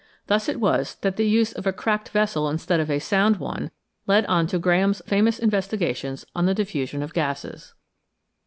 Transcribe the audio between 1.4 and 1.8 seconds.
of a